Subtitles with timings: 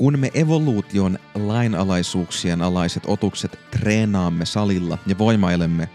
[0.00, 5.88] Kun me evoluution lainalaisuuksien alaiset otukset treenaamme salilla ja voimailemme,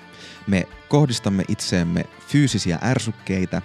[0.48, 3.62] me kohdistamme itseemme fyysisiä ärsykkeitä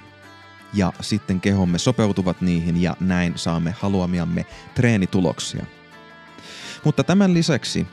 [0.74, 5.66] ja sitten kehomme sopeutuvat niihin ja näin saamme haluamiamme treenituloksia.
[6.84, 7.86] Mutta tämän lisäksi,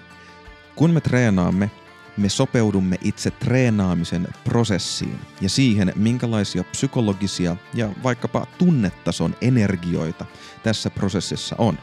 [0.75, 1.71] kun me treenaamme,
[2.17, 10.25] me sopeudumme itse treenaamisen prosessiin ja siihen, minkälaisia psykologisia ja vaikkapa tunnetason energioita
[10.63, 11.77] tässä prosessissa on.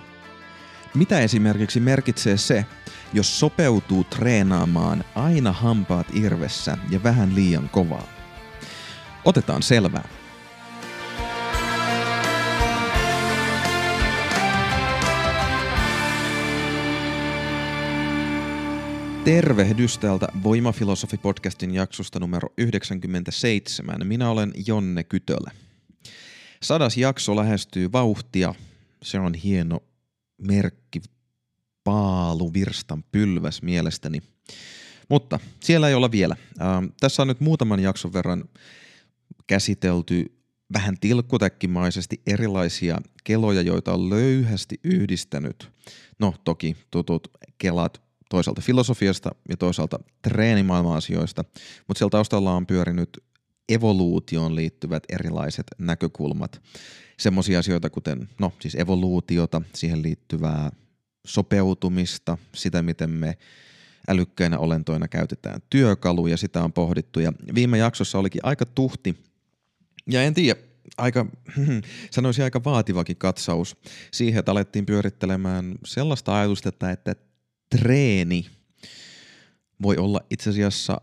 [0.95, 2.67] Mitä esimerkiksi merkitsee se,
[3.13, 8.09] jos sopeutuu treenaamaan aina hampaat irvessä ja vähän liian kovaa?
[9.25, 10.09] Otetaan selvää.
[19.25, 23.97] Tervehdys täältä Voimafilosofi-podcastin jaksosta numero 97.
[24.05, 25.51] Minä olen Jonne Kytölä.
[26.63, 28.55] Sadas jakso lähestyy vauhtia.
[29.03, 29.81] Se on hieno
[30.47, 31.01] merkki
[31.85, 34.23] paalu virstan pylväs mielestäni.
[35.09, 36.37] Mutta siellä ei olla vielä.
[36.61, 38.45] Ähm, tässä on nyt muutaman jakson verran
[39.47, 40.39] käsitelty
[40.73, 45.71] vähän tilkkutäkkimaisesti erilaisia keloja, joita on löyhästi yhdistänyt.
[46.19, 47.29] No toki tutut
[47.59, 51.45] kelat toisaalta filosofiasta ja toisaalta treenimaailman asioista,
[51.89, 53.25] mutta siellä taustalla on pyörinyt
[53.69, 56.63] evoluutioon liittyvät erilaiset näkökulmat.
[57.19, 60.71] Semmoisia asioita kuten, no siis evoluutiota, siihen liittyvää
[61.27, 63.39] sopeutumista, sitä miten me
[64.09, 67.21] älykkäinä olentoina käytetään työkaluja, sitä on pohdittu.
[67.21, 69.17] Ja viime jaksossa olikin aika tuhti.
[70.07, 70.61] Ja en tiedä,
[70.99, 71.27] aika,
[72.11, 73.77] sanoisin aika vaativakin katsaus
[74.13, 77.17] siihen, että alettiin pyörittelemään sellaista ajatusta, että
[77.71, 78.47] treeni
[79.83, 81.01] voi olla itse asiassa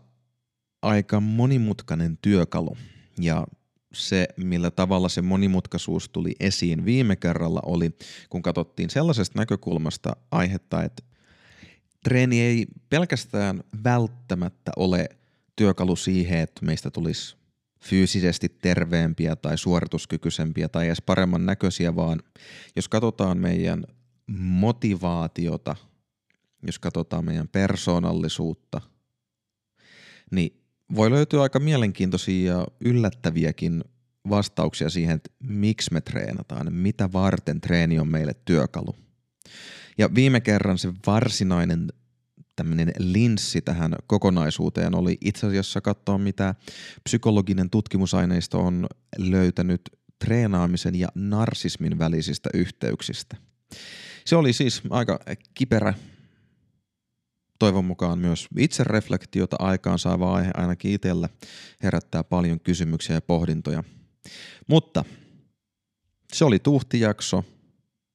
[0.82, 2.76] aika monimutkainen työkalu.
[3.18, 3.46] Ja
[3.94, 7.90] se, millä tavalla se monimutkaisuus tuli esiin viime kerralla oli,
[8.30, 11.02] kun katsottiin sellaisesta näkökulmasta aihetta, että
[12.04, 15.08] treeni ei pelkästään välttämättä ole
[15.56, 17.36] työkalu siihen, että meistä tulisi
[17.84, 22.22] fyysisesti terveempiä tai suorituskykyisempiä tai edes paremman näköisiä, vaan
[22.76, 23.84] jos katsotaan meidän
[24.38, 25.76] motivaatiota–
[26.66, 28.80] jos katsotaan meidän persoonallisuutta,
[30.30, 30.61] niin
[30.94, 33.84] voi löytyä aika mielenkiintoisia ja yllättäviäkin
[34.28, 38.94] vastauksia siihen, että miksi me treenataan, mitä varten treeni on meille työkalu.
[39.98, 41.92] Ja viime kerran se varsinainen
[42.56, 46.54] tämmöinen linssi tähän kokonaisuuteen oli itse asiassa katsoa, mitä
[47.04, 48.86] psykologinen tutkimusaineisto on
[49.18, 49.80] löytänyt
[50.24, 53.36] treenaamisen ja narsismin välisistä yhteyksistä.
[54.24, 55.20] Se oli siis aika
[55.54, 55.94] kiperä
[57.62, 61.28] toivon mukaan myös itsereflektiota aikaan saava aihe ainakin itsellä
[61.82, 63.84] herättää paljon kysymyksiä ja pohdintoja.
[64.66, 65.04] Mutta
[66.32, 67.44] se oli tuhtijakso.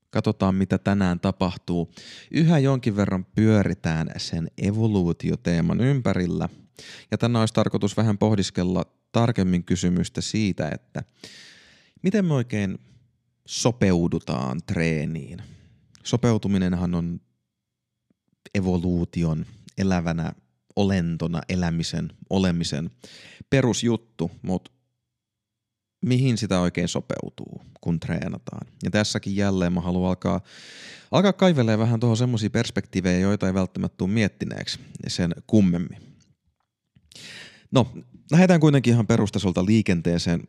[0.09, 1.91] Katsotaan mitä tänään tapahtuu.
[2.31, 6.49] Yhä jonkin verran pyöritään sen evoluutioteeman ympärillä.
[7.11, 11.03] Ja tänään olisi tarkoitus vähän pohdiskella tarkemmin kysymystä siitä, että
[12.03, 12.77] miten me oikein
[13.45, 15.41] sopeudutaan treeniin.
[16.03, 17.19] Sopeutuminenhan on
[18.55, 19.45] evoluution,
[19.77, 20.33] elävänä
[20.75, 22.89] olentona elämisen, olemisen
[23.49, 24.71] perusjuttu, mutta
[26.05, 28.67] mihin sitä oikein sopeutuu, kun treenataan.
[28.83, 30.41] Ja tässäkin jälleen mä haluan alkaa,
[31.11, 35.97] alkaa kaivelemaan vähän tuohon semmoisia perspektiivejä, joita ei välttämättä tule miettineeksi sen kummemmin.
[37.71, 37.87] No,
[38.31, 40.39] lähdetään kuitenkin ihan perustasolta liikenteeseen.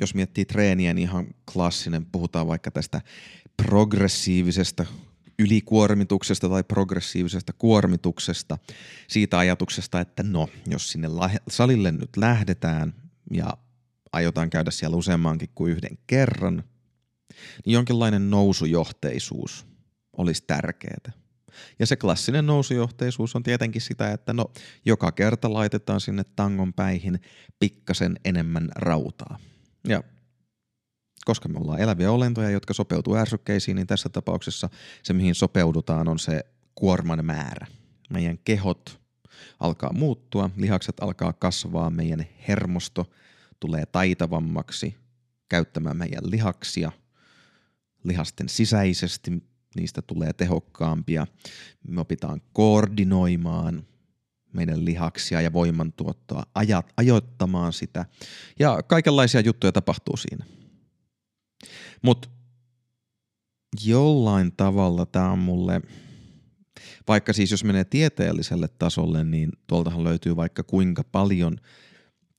[0.00, 3.00] Jos miettii treeniä, niin ihan klassinen, puhutaan vaikka tästä
[3.62, 4.86] progressiivisesta
[5.38, 8.58] ylikuormituksesta tai progressiivisesta kuormituksesta,
[9.08, 11.08] siitä ajatuksesta, että no, jos sinne
[11.48, 12.94] salille nyt lähdetään
[13.32, 13.56] ja
[14.12, 16.64] aiotaan käydä siellä useammankin kuin yhden kerran,
[17.66, 19.66] niin jonkinlainen nousujohteisuus
[20.16, 21.12] olisi tärkeää.
[21.78, 24.50] Ja se klassinen nousujohteisuus on tietenkin sitä, että no
[24.84, 27.20] joka kerta laitetaan sinne tangon päihin
[27.58, 29.38] pikkasen enemmän rautaa.
[29.88, 30.02] Ja
[31.24, 34.68] koska me ollaan eläviä olentoja, jotka sopeutuu ärsykkeisiin, niin tässä tapauksessa
[35.02, 36.44] se, mihin sopeudutaan, on se
[36.74, 37.66] kuorman määrä.
[38.10, 39.00] Meidän kehot
[39.60, 43.10] alkaa muuttua, lihakset alkaa kasvaa, meidän hermosto
[43.60, 44.96] tulee taitavammaksi
[45.48, 46.92] käyttämään meidän lihaksia
[48.04, 49.42] lihasten sisäisesti,
[49.76, 51.26] niistä tulee tehokkaampia.
[51.88, 53.86] Me opitaan koordinoimaan
[54.52, 58.04] meidän lihaksia ja voimantuottoa, ajat, ajoittamaan sitä
[58.58, 60.44] ja kaikenlaisia juttuja tapahtuu siinä.
[62.02, 62.28] Mutta
[63.84, 65.80] jollain tavalla tämä on mulle,
[67.08, 71.56] vaikka siis jos menee tieteelliselle tasolle, niin tuoltahan löytyy vaikka kuinka paljon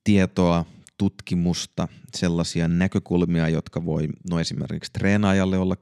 [0.04, 0.64] tietoa,
[0.98, 5.76] tutkimusta, sellaisia näkökulmia, jotka voi no esimerkiksi treenaajalle olla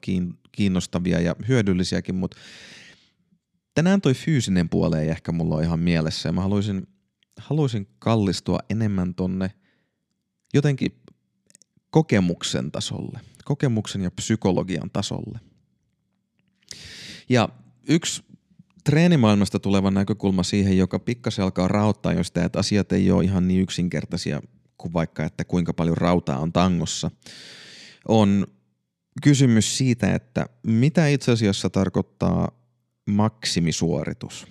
[0.52, 2.36] kiinnostavia ja hyödyllisiäkin, mutta
[3.74, 6.86] tänään toi fyysinen puoli ei ehkä mulla ole ihan mielessä ja mä haluaisin,
[7.38, 9.50] haluaisin kallistua enemmän tonne
[10.54, 10.92] jotenkin
[11.90, 15.40] kokemuksen tasolle, kokemuksen ja psykologian tasolle.
[17.28, 17.48] Ja
[17.88, 18.22] yksi
[18.84, 23.60] treenimaailmasta tuleva näkökulma siihen, joka pikkasen alkaa rauttaa josta, että asiat ei ole ihan niin
[23.60, 24.42] yksinkertaisia
[24.78, 27.10] kuin vaikka, että kuinka paljon rautaa on tangossa,
[28.08, 28.46] on
[29.22, 32.50] kysymys siitä, että mitä itse asiassa tarkoittaa
[33.06, 34.46] maksimisuoritus.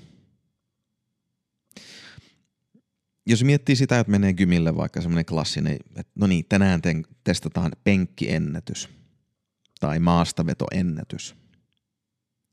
[3.30, 6.82] Jos miettii sitä, että menee gymille vaikka semmoinen klassinen, että no niin, tänään
[7.24, 8.90] testataan penkkiennätys
[9.80, 11.36] tai maastavetoennätys–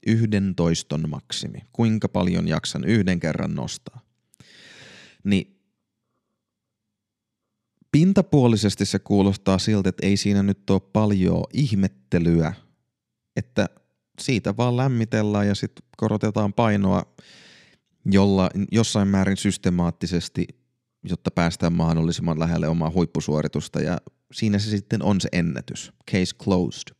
[0.06, 4.00] yhden toiston maksimi, kuinka paljon jaksan yhden kerran nostaa,
[5.24, 5.60] niin
[7.92, 12.52] pintapuolisesti se kuulostaa siltä, että ei siinä nyt ole paljon ihmettelyä,
[13.36, 13.68] että
[14.20, 17.14] siitä vaan lämmitellään ja sitten korotetaan painoa
[18.06, 20.46] jolla, jossain määrin systemaattisesti,
[21.04, 23.98] jotta päästään mahdollisimman lähelle omaa huippusuoritusta ja
[24.32, 25.92] siinä se sitten on se ennätys.
[26.10, 26.94] Case closed.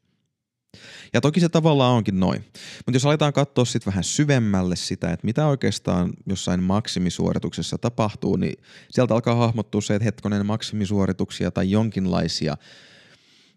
[1.13, 2.45] Ja toki se tavallaan onkin noin.
[2.79, 8.63] Mutta jos aletaan katsoa sitten vähän syvemmälle sitä, että mitä oikeastaan jossain maksimisuorituksessa tapahtuu, niin
[8.91, 12.57] sieltä alkaa hahmottua se, että hetkonen maksimisuorituksia tai jonkinlaisia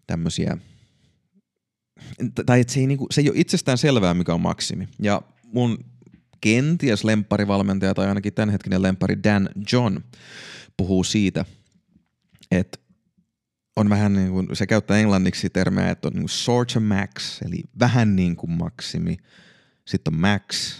[0.06, 0.58] tämmöisiä,
[2.46, 4.88] tai että se ei, niinku, se ei ole itsestään selvää, mikä on maksimi.
[5.02, 5.78] Ja mun
[6.40, 9.98] kenties lempparivalmentaja tai ainakin tämänhetkinen lemppari Dan John
[10.76, 11.44] puhuu siitä,
[12.50, 12.78] että
[13.76, 17.42] on vähän niin kuin, se käyttää englanniksi termejä, että on niin kuin sort of max,
[17.42, 19.16] eli vähän niin kuin maksimi.
[19.86, 20.76] Sitten on max,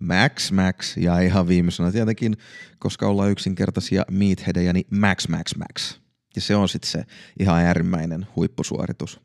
[0.00, 2.36] max, max ja ihan viimeisenä tietenkin,
[2.78, 5.98] koska ollaan yksinkertaisia meatheadejä, niin max, max, max.
[6.36, 7.04] Ja se on sitten se
[7.40, 9.20] ihan äärimmäinen huippusuoritus.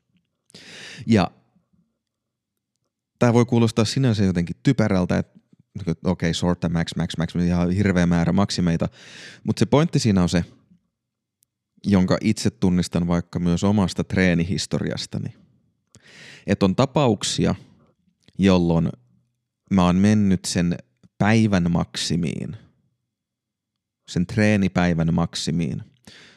[1.08, 1.32] Ja
[3.24, 5.40] tämä voi kuulostaa sinänsä jotenkin typerältä, että
[5.86, 8.90] okei, okay, sort of max, max, max, ihan hirveä määrä maksimeita,
[9.44, 10.46] mutta se pointti siinä on se,
[11.84, 15.34] jonka itse tunnistan vaikka myös omasta treenihistoriastani.
[16.48, 17.56] Että on tapauksia,
[18.38, 18.90] jolloin
[19.72, 20.78] mä oon mennyt sen
[21.18, 22.58] päivän maksimiin,
[24.08, 25.84] sen treenipäivän maksimiin,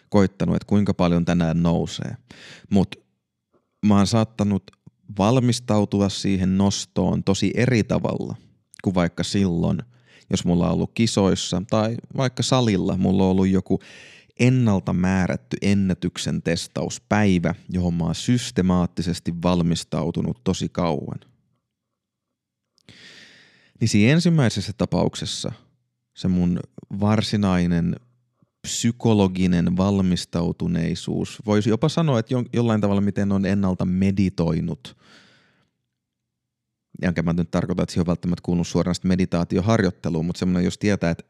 [0.08, 2.16] koittanut, että kuinka paljon tänään nousee.
[2.70, 2.98] Mutta
[3.86, 4.75] mä oon saattanut
[5.18, 8.36] valmistautua siihen nostoon tosi eri tavalla
[8.84, 9.82] kuin vaikka silloin,
[10.30, 13.80] jos mulla on ollut kisoissa tai vaikka salilla mulla on ollut joku
[14.40, 21.20] ennalta määrätty ennätyksen testauspäivä, johon mä oon systemaattisesti valmistautunut tosi kauan.
[23.80, 25.52] Niin siinä ensimmäisessä tapauksessa
[26.14, 26.60] se mun
[27.00, 27.96] varsinainen
[28.66, 34.96] psykologinen valmistautuneisuus, voisi jopa sanoa, että jollain tavalla miten on ennalta meditoinut,
[37.02, 41.10] enkä mä nyt tarkoita, että siihen on välttämättä kuulunut suoraan meditaatioharjoitteluun, mutta semmoinen, jos tietää,
[41.10, 41.24] että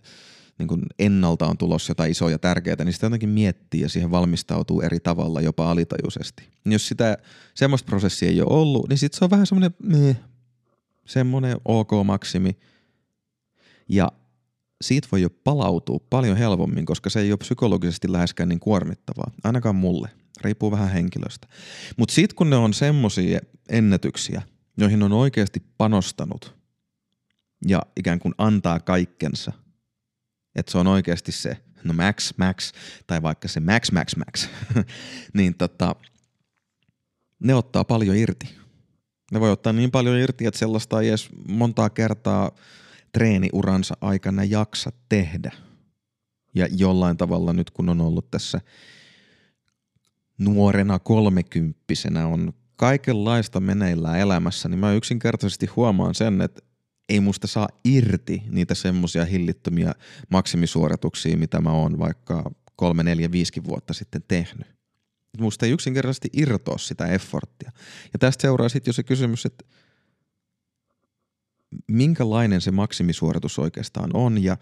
[0.59, 4.11] niin kuin ennalta on tulossa jotain isoja ja tärkeää, niin sitä jotenkin miettii ja siihen
[4.11, 6.49] valmistautuu eri tavalla, jopa alitajuisesti.
[6.65, 7.19] Jos sitä
[7.55, 9.71] semmoista prosessia ei ole ollut, niin sitten se on vähän semmoinen
[11.07, 12.59] semmoinen ok-maksimi.
[13.89, 14.13] Ja
[14.81, 19.31] siitä voi jo palautua paljon helpommin, koska se ei ole psykologisesti läheskään niin kuormittavaa.
[19.45, 20.09] Ainakaan mulle.
[20.41, 21.49] Riippuu vähän henkilöstä.
[21.97, 24.43] Mutta sitten kun ne on semmoisia ennätyksiä,
[24.79, 26.57] joihin on oikeasti panostanut
[27.69, 29.53] ja ikään kuin antaa kaikkensa–
[30.57, 32.73] että se on oikeasti se, no max, max,
[33.07, 34.49] tai vaikka se max, max, max,
[35.35, 35.97] niin tota,
[37.43, 38.49] ne ottaa paljon irti.
[39.33, 42.53] Ne voi ottaa niin paljon irti, että sellaista ei edes montaa kertaa
[43.13, 45.53] treeniuransa aikana jaksa tehdä.
[46.55, 48.61] Ja jollain tavalla nyt kun on ollut tässä
[50.39, 56.63] nuorena kolmekymppisenä on kaikenlaista meneillään elämässä, niin mä yksinkertaisesti huomaan sen, että
[57.09, 59.93] ei musta saa irti niitä semmoisia hillittömiä
[60.31, 64.67] maksimisuorituksia, mitä mä oon vaikka kolme, neljä, viisikin vuotta sitten tehnyt.
[65.39, 67.71] Musta ei yksinkertaisesti irtoa sitä efforttia.
[68.13, 69.65] Ja tästä seuraa sitten jo se kysymys, että
[71.89, 74.57] minkälainen se maksimisuoritus oikeastaan on ja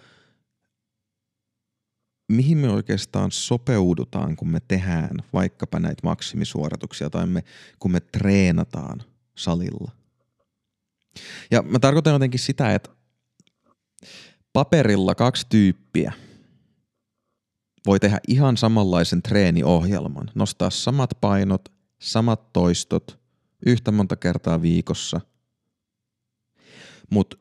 [2.29, 7.45] mihin me oikeastaan sopeudutaan, kun me tehdään vaikkapa näitä maksimisuorituksia tai me,
[7.79, 9.03] kun me treenataan
[9.35, 9.91] salilla–
[11.51, 12.91] ja mä tarkoitan jotenkin sitä, että
[14.53, 16.13] paperilla kaksi tyyppiä
[17.87, 21.69] voi tehdä ihan samanlaisen treeniohjelman, nostaa samat painot,
[22.01, 23.21] samat toistot,
[23.67, 25.21] yhtä monta kertaa viikossa.
[27.11, 27.37] Mutta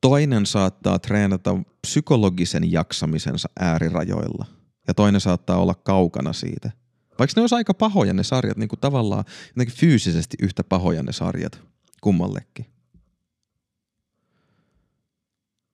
[0.00, 4.46] toinen saattaa treenata psykologisen jaksamisensa äärirajoilla
[4.88, 6.70] ja toinen saattaa olla kaukana siitä.
[7.18, 11.12] Vaikka ne olisi aika pahoja ne sarjat, niin kuin tavallaan jotenkin fyysisesti yhtä pahoja ne
[11.12, 11.62] sarjat
[12.00, 12.66] kummallekin.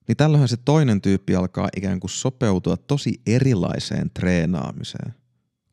[0.07, 5.13] Niin tällöinhän se toinen tyyppi alkaa ikään kuin sopeutua tosi erilaiseen treenaamiseen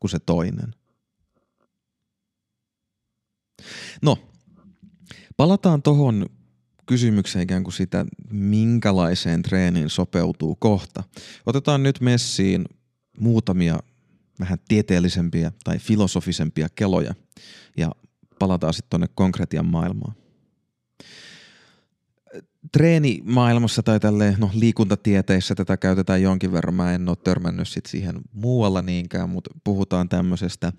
[0.00, 0.74] kuin se toinen.
[4.02, 4.18] No,
[5.36, 6.26] palataan tuohon
[6.86, 11.02] kysymykseen ikään kuin sitä, minkälaiseen treeniin sopeutuu kohta.
[11.46, 12.64] Otetaan nyt messiin
[13.18, 13.78] muutamia
[14.40, 17.14] vähän tieteellisempiä tai filosofisempia keloja
[17.76, 17.90] ja
[18.38, 20.14] palataan sitten tuonne konkretian maailmaan.
[22.72, 26.74] Treenimaailmassa tai tälle no, liikuntatieteissä tätä käytetään jonkin verran.
[26.74, 30.72] Mä en ole törmännyt sit siihen muualla niinkään, mutta puhutaan tämmöisestä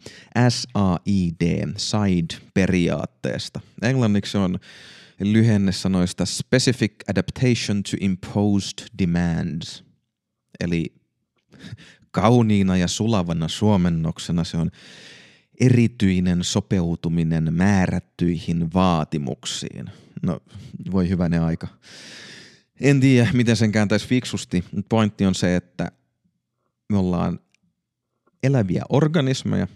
[0.49, 3.59] SAID, SIDE-periaatteesta.
[3.81, 4.59] Englanniksi on
[5.21, 9.83] lyhenne sanoista Specific Adaptation to Imposed Demands.
[10.59, 10.93] Eli
[12.11, 14.71] kauniina ja sulavana suomennoksena se on
[15.59, 19.85] erityinen sopeutuminen määrättyihin vaatimuksiin.
[20.21, 20.39] No,
[20.91, 21.67] voi hyvänä aika.
[22.81, 24.63] En tiedä, miten sen kääntäisi fiksusti.
[24.89, 25.91] Pointti on se, että
[26.89, 27.39] me ollaan
[28.43, 29.67] eläviä organismeja.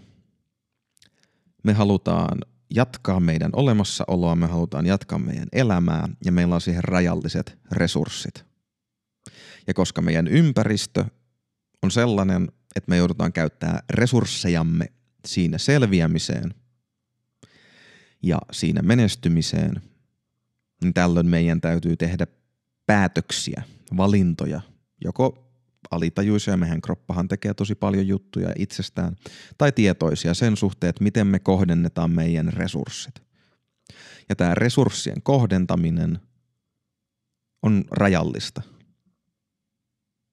[1.64, 2.38] Me halutaan
[2.70, 8.44] jatkaa meidän olemassaoloa, me halutaan jatkaa meidän elämää ja meillä on siihen rajalliset resurssit.
[9.66, 11.04] Ja koska meidän ympäristö
[11.82, 14.92] on sellainen, että me joudutaan käyttää resurssejamme
[15.26, 16.54] siinä selviämiseen
[18.22, 19.82] ja siinä menestymiseen,
[20.82, 22.26] niin tällöin meidän täytyy tehdä
[22.86, 23.62] päätöksiä,
[23.96, 24.60] valintoja,
[25.04, 25.45] joko
[25.90, 29.16] alitajuisia, mehän kroppahan tekee tosi paljon juttuja itsestään,
[29.58, 33.14] tai tietoisia sen suhteen, että miten me kohdennetaan meidän resurssit.
[34.28, 36.18] Ja tämä resurssien kohdentaminen
[37.62, 38.62] on rajallista.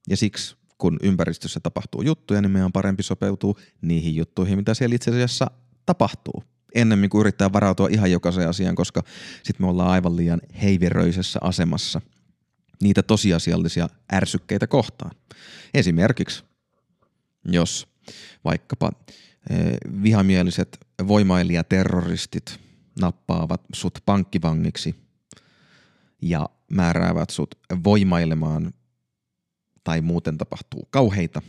[0.10, 4.96] Ja siksi kun ympäristössä tapahtuu juttuja, niin meidän on parempi sopeutua niihin juttuihin, mitä siellä
[4.96, 5.52] itse asiassa
[5.86, 6.44] tapahtuu.
[6.76, 9.04] Ennemmin kuin yrittää varautua ihan jokaiseen asiaan, koska
[9.44, 12.02] sitten me ollaan aivan liian heiveröisessä asemassa
[12.84, 15.12] niitä tosiasiallisia ärsykkeitä kohtaan.
[15.74, 16.44] Esimerkiksi,
[17.46, 17.88] jos
[18.46, 18.92] vaikkapa
[19.50, 22.60] eh, vihamieliset voimailijaterroristit
[23.00, 24.96] nappaavat sut pankkivangiksi
[26.22, 28.74] ja määräävät sut voimailemaan
[29.84, 31.42] tai muuten tapahtuu kauheita,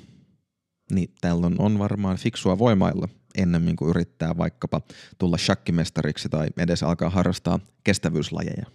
[0.90, 4.80] niin tällöin on varmaan fiksua voimailla ennemmin kuin yrittää vaikkapa
[5.18, 8.66] tulla shakkimestariksi tai edes alkaa harrastaa kestävyyslajeja.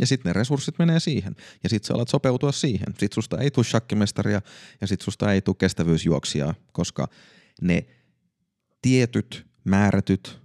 [0.00, 1.36] Ja sitten ne resurssit menee siihen.
[1.62, 2.86] Ja sitten sä alat sopeutua siihen.
[2.88, 4.42] Sitten susta ei tule shakkimestaria
[4.80, 7.08] ja sitten susta ei tule kestävyysjuoksijaa, koska
[7.60, 7.86] ne
[8.82, 10.40] tietyt, määrätyt,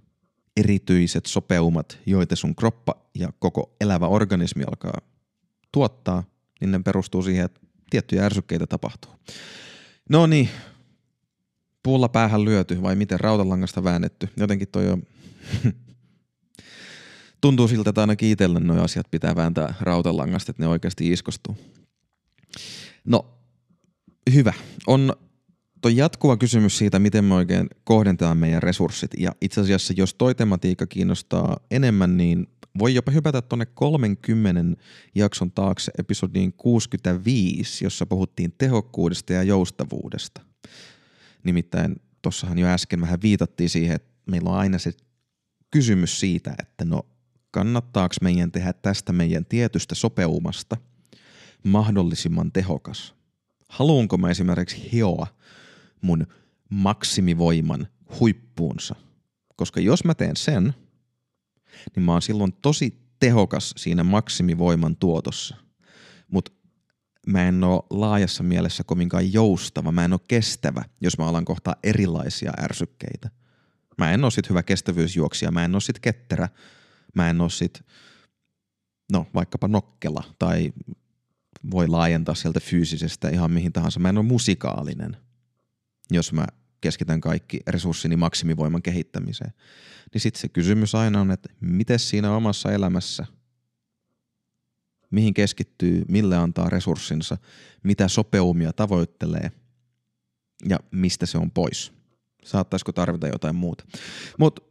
[0.56, 5.00] erityiset sopeumat, joita sun kroppa ja koko elävä organismi alkaa
[5.72, 6.24] tuottaa,
[6.60, 7.60] niin ne perustuu siihen, että
[7.90, 9.12] tiettyjä ärsykkeitä tapahtuu.
[10.08, 10.48] No niin,
[11.82, 14.28] puulla päähän lyöty vai miten rautalangasta väännetty.
[14.36, 15.02] Jotenkin toi on
[17.46, 21.56] tuntuu siltä, että aina kiitellä nuo asiat pitää vääntää rautalangasta, että ne oikeasti iskostuu.
[23.04, 23.26] No,
[24.34, 24.52] hyvä.
[24.86, 25.12] On
[25.80, 29.10] tuo jatkuva kysymys siitä, miten me oikein kohdentaan meidän resurssit.
[29.18, 32.46] Ja itse asiassa, jos toi tematiikka kiinnostaa enemmän, niin
[32.78, 34.82] voi jopa hypätä tuonne 30
[35.14, 40.40] jakson taakse episodiin 65, jossa puhuttiin tehokkuudesta ja joustavuudesta.
[41.44, 44.92] Nimittäin tuossahan jo äsken vähän viitattiin siihen, että meillä on aina se
[45.70, 47.02] kysymys siitä, että no
[47.56, 50.76] kannattaako meidän tehdä tästä meidän tietystä sopeumasta
[51.64, 53.14] mahdollisimman tehokas.
[53.68, 55.26] Haluanko mä esimerkiksi hioa
[56.02, 56.26] mun
[56.70, 57.88] maksimivoiman
[58.20, 58.94] huippuunsa?
[59.56, 60.74] Koska jos mä teen sen–
[61.96, 65.56] niin mä oon silloin tosi tehokas siinä maksimivoiman tuotossa.
[66.28, 66.52] Mutta
[67.26, 71.76] mä en oo laajassa mielessä kovinkaan joustava, mä en oo kestävä, jos mä alan kohtaa
[71.82, 73.30] erilaisia ärsykkeitä.
[73.98, 76.48] Mä en oo sit hyvä kestävyysjuoksija, mä en oo sit ketterä,
[77.16, 77.84] mä en oo sit,
[79.12, 80.72] no vaikkapa nokkela tai
[81.70, 84.00] voi laajentaa sieltä fyysisestä ihan mihin tahansa.
[84.00, 85.16] Mä en ole musikaalinen,
[86.10, 86.46] jos mä
[86.80, 89.52] keskitän kaikki resurssini maksimivoiman kehittämiseen.
[90.12, 93.26] Niin sitten se kysymys aina on, että miten siinä omassa elämässä,
[95.10, 97.38] mihin keskittyy, mille antaa resurssinsa,
[97.82, 99.52] mitä sopeumia tavoittelee
[100.68, 101.92] ja mistä se on pois.
[102.44, 103.84] Saattaisiko tarvita jotain muuta.
[104.38, 104.62] Mutta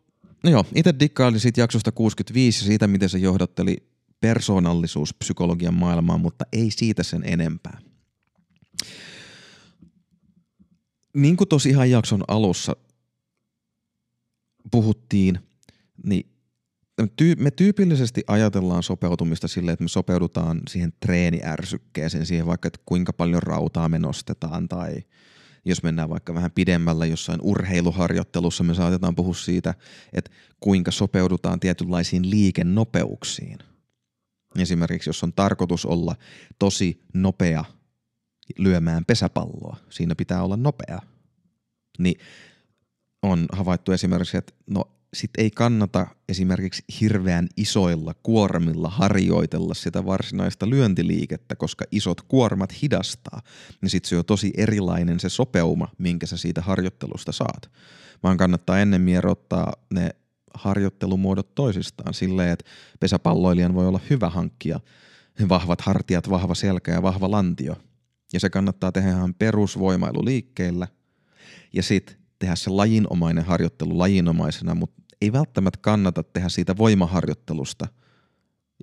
[0.46, 3.78] no joo, itse dikkailin siitä jaksosta 65 ja siitä, miten se johdatteli
[4.22, 7.82] persoonallisuuspsykologian maailmaan, mutta ei siitä sen enempää.
[11.16, 12.76] Niin kuin tosi ihan jakson alussa
[14.72, 15.40] puhuttiin,
[16.04, 16.32] niin
[17.38, 23.44] me tyypillisesti ajatellaan sopeutumista sille, että me sopeudutaan siihen treeniärsykkeeseen, siihen vaikka, että kuinka paljon
[23.44, 24.96] rautaa me nostetaan tai
[25.66, 29.74] Jos mennään vaikka vähän pidemmällä jossain urheiluharjoittelussa, me saatetaan puhua siitä,
[30.14, 33.58] että kuinka sopeudutaan tietynlaisiin liikennopeuksiin.
[34.60, 36.16] Esimerkiksi jos on tarkoitus olla
[36.60, 37.66] tosi nopea
[38.58, 41.00] lyömään pesäpalloa, siinä pitää olla nopea.
[42.00, 42.20] Niin
[43.22, 50.70] on havaittu esimerkiksi, että no sit ei kannata esimerkiksi hirveän isoilla kuormilla harjoitella sitä varsinaista
[50.70, 53.42] lyöntiliikettä, koska isot kuormat hidastaa,
[53.82, 57.72] niin sit se on tosi erilainen se sopeuma, minkä sä siitä harjoittelusta saat.
[58.24, 60.10] Vaan kannattaa ennen erottaa ne
[60.54, 62.66] harjoittelumuodot toisistaan silleen, että
[63.00, 64.80] pesäpalloilijan voi olla hyvä hankkia
[65.50, 67.76] vahvat hartiat, vahva selkä ja vahva lantio.
[68.34, 70.88] Ja se kannattaa tehdä ihan perusvoimailuliikkeellä.
[71.74, 77.88] Ja sitten tehdä se lajinomainen harjoittelu lajinomaisena, mutta ei välttämättä kannata tehdä siitä voimaharjoittelusta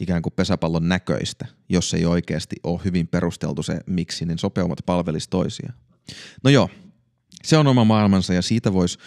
[0.00, 5.30] ikään kuin pesäpallon näköistä, jos ei oikeasti ole hyvin perusteltu se, miksi niin sopeumat palvelisi
[5.30, 5.72] toisia.
[6.44, 6.68] No joo,
[7.44, 8.98] se on oma maailmansa ja siitä voisi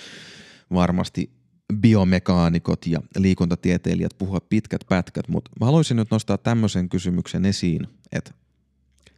[0.73, 1.31] varmasti
[1.73, 8.31] biomekaanikot ja liikuntatieteilijät puhua pitkät pätkät, mutta mä haluaisin nyt nostaa tämmöisen kysymyksen esiin, että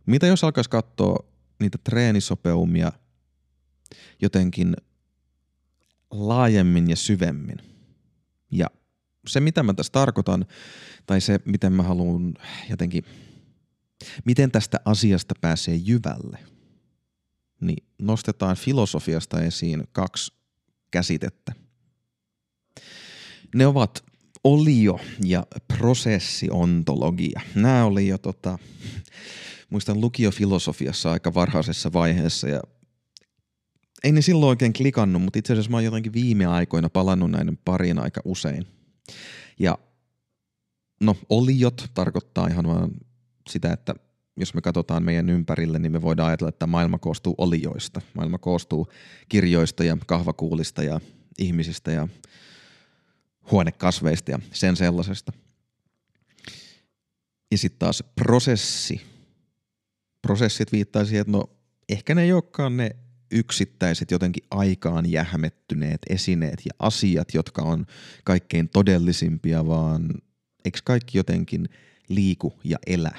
[0.06, 1.26] mitä jos alkaisi katsoa
[1.60, 2.92] niitä treenisopeumia
[4.22, 4.76] jotenkin
[6.12, 7.77] laajemmin ja syvemmin.
[8.52, 8.68] Ja
[9.28, 10.46] se, mitä mä tässä tarkoitan,
[11.06, 12.34] tai se, miten mä haluan
[12.70, 13.04] jotenkin,
[14.26, 16.40] miten tästä asiasta pääsee jyvälle,
[17.62, 20.34] niin nostetaan filosofiasta esiin kaksi
[20.92, 21.54] käsitettä.
[23.56, 24.04] Ne ovat
[24.44, 25.46] olio- ja
[25.78, 27.42] prosessiontologia.
[27.56, 28.60] Nämä oli jo tota,
[29.70, 32.62] muistan lukiofilosofiassa aika varhaisessa vaiheessa ja
[34.04, 37.58] ei ne silloin oikein klikannut, mutta itse asiassa mä oon jotenkin viime aikoina palannut näiden
[37.66, 38.68] pariin aika usein.
[39.60, 39.78] Ja
[41.02, 42.92] no oliot tarkoittaa ihan vaan
[43.50, 43.96] sitä, että
[44.38, 48.02] jos me katsotaan meidän ympärille, niin me voidaan ajatella, että maailma koostuu olioista.
[48.14, 48.88] Maailma koostuu
[49.30, 51.00] kirjoista ja kahvakuulista ja
[51.38, 52.08] ihmisistä ja
[53.52, 55.34] huonekasveista ja sen sellaisesta.
[57.52, 59.02] Ja sitten taas prosessi.
[60.22, 61.50] Prosessit viittaa siihen, että no
[61.90, 62.96] ehkä ne ei olekaan ne
[63.32, 67.86] yksittäiset jotenkin aikaan jähmettyneet esineet ja asiat, jotka on
[68.24, 70.10] kaikkein todellisimpia, vaan
[70.66, 71.70] eikö kaikki jotenkin
[72.10, 73.12] liiku ja elä?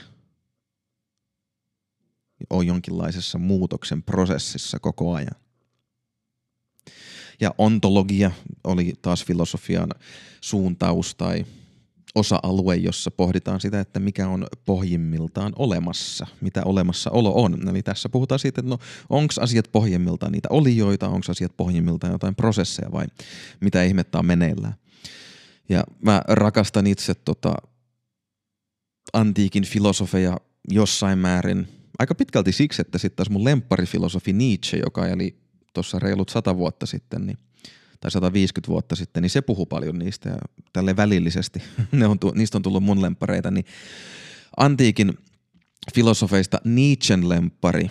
[2.50, 5.34] On jonkinlaisessa muutoksen prosessissa koko ajan.
[7.40, 8.30] Ja ontologia
[8.64, 9.90] oli taas filosofian
[10.40, 11.46] suuntaus tai
[12.18, 17.68] osa-alue, jossa pohditaan sitä, että mikä on pohjimmiltaan olemassa, mitä olemassaolo on.
[17.68, 18.78] Eli tässä puhutaan siitä, että no
[19.08, 23.06] onko asiat pohjimmiltaan niitä olioita, onko asiat pohjimmiltaan jotain prosesseja vai
[23.60, 24.74] mitä ihmettä on meneillään.
[25.68, 27.54] Ja mä rakastan itse tota
[29.12, 30.36] antiikin filosofeja
[30.70, 35.38] jossain määrin, aika pitkälti siksi, että sitten taas mun lempparifilosofi Nietzsche, joka eli
[35.74, 37.38] tuossa reilut sata vuotta sitten, niin
[38.00, 40.38] tai 150 vuotta sitten, niin se puhuu paljon niistä ja
[40.72, 43.64] tälle välillisesti, ne on, niistä on tullut mun lempareita, niin
[44.56, 45.18] antiikin
[45.94, 47.90] filosofeista Nietzschen lempari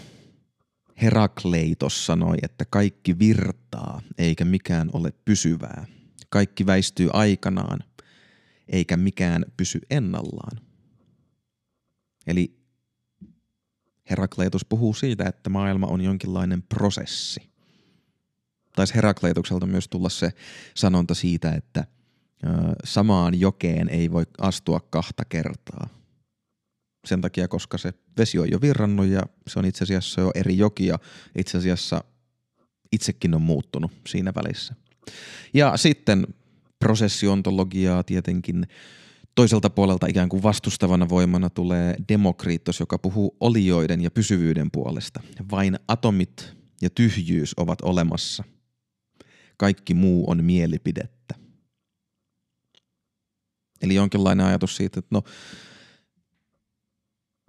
[1.02, 5.86] Herakleitos sanoi, että kaikki virtaa eikä mikään ole pysyvää.
[6.30, 7.80] Kaikki väistyy aikanaan
[8.68, 10.62] eikä mikään pysy ennallaan.
[12.28, 12.58] Eli
[14.10, 17.50] Herakleitos puhuu siitä, että maailma on jonkinlainen prosessi
[18.78, 20.32] taisi Herakleitukselta myös tulla se
[20.76, 21.86] sanonta siitä, että
[22.84, 25.90] samaan jokeen ei voi astua kahta kertaa.
[27.08, 30.58] Sen takia, koska se vesi on jo virrannut ja se on itse asiassa jo eri
[30.58, 31.00] joki ja
[31.38, 32.04] itse asiassa
[32.92, 34.76] itsekin on muuttunut siinä välissä.
[35.54, 36.28] Ja sitten
[36.80, 38.68] prosessiontologiaa tietenkin
[39.36, 45.22] toiselta puolelta ikään kuin vastustavana voimana tulee Demokriitos, joka puhuu olioiden ja pysyvyyden puolesta.
[45.52, 48.44] Vain atomit ja tyhjyys ovat olemassa–
[49.58, 51.36] kaikki muu on mielipidettä.
[53.82, 55.24] Eli jonkinlainen ajatus siitä, että no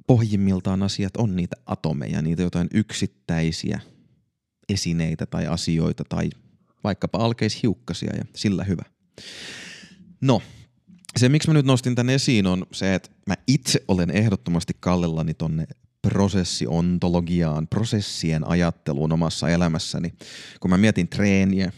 [0.06, 3.80] pohjimmiltaan asiat on niitä atomeja, niitä jotain yksittäisiä
[4.68, 6.30] esineitä tai asioita tai
[6.84, 8.82] vaikkapa alkeishiukkasia ja sillä hyvä.
[10.20, 10.42] No,
[11.16, 15.34] se miksi mä nyt nostin tän esiin on se, että mä itse olen ehdottomasti kallellani
[15.34, 15.66] tonne
[16.02, 20.14] prosessiontologiaan, prosessien ajatteluun omassa elämässäni.
[20.60, 21.72] Kun mä mietin treeniä,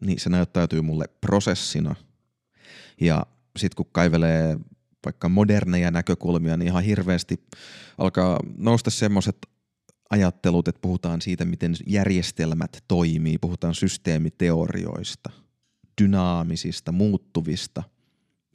[0.00, 1.94] niin se näyttäytyy mulle prosessina.
[3.00, 4.58] Ja sitten kun kaivelee
[5.04, 7.44] vaikka moderneja näkökulmia, niin ihan hirveästi
[7.98, 9.36] alkaa nousta semmoiset
[10.10, 15.30] ajattelut, että puhutaan siitä, miten järjestelmät toimii, puhutaan systeemiteorioista,
[16.02, 17.82] dynaamisista, muuttuvista